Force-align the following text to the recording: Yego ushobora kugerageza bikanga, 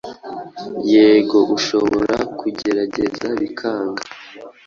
Yego 0.91 1.37
ushobora 1.57 2.15
kugerageza 2.39 3.27
bikanga, 3.39 4.03